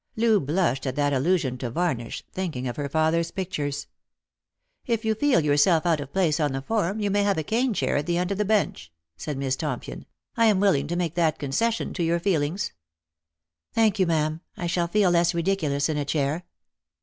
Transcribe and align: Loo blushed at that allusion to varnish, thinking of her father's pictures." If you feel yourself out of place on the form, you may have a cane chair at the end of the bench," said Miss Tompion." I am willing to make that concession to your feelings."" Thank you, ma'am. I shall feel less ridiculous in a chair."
Loo 0.15 0.39
blushed 0.39 0.87
at 0.87 0.95
that 0.95 1.13
allusion 1.13 1.59
to 1.59 1.69
varnish, 1.69 2.23
thinking 2.31 2.67
of 2.67 2.75
her 2.75 2.89
father's 2.89 3.29
pictures." 3.29 3.85
If 4.93 5.05
you 5.05 5.13
feel 5.13 5.41
yourself 5.41 5.85
out 5.85 5.99
of 5.99 6.11
place 6.11 6.39
on 6.39 6.53
the 6.53 6.61
form, 6.63 6.99
you 6.99 7.11
may 7.11 7.21
have 7.21 7.37
a 7.37 7.43
cane 7.43 7.71
chair 7.75 7.97
at 7.97 8.07
the 8.07 8.17
end 8.17 8.31
of 8.31 8.39
the 8.39 8.43
bench," 8.43 8.91
said 9.15 9.37
Miss 9.37 9.55
Tompion." 9.55 10.05
I 10.35 10.47
am 10.47 10.59
willing 10.59 10.87
to 10.87 10.95
make 10.95 11.13
that 11.13 11.37
concession 11.37 11.93
to 11.93 12.03
your 12.03 12.19
feelings."" 12.19 12.73
Thank 13.75 13.99
you, 13.99 14.07
ma'am. 14.07 14.41
I 14.57 14.65
shall 14.65 14.87
feel 14.87 15.11
less 15.11 15.35
ridiculous 15.35 15.87
in 15.87 15.97
a 15.97 16.05
chair." 16.05 16.45